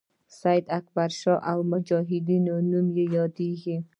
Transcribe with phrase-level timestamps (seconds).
[0.39, 3.75] سید اکبرشاه او مجاهدینو نوم یادیږي.